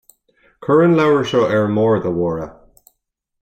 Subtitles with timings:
[0.63, 2.49] Cuir an leabhar seo ar an mbord, a Mháire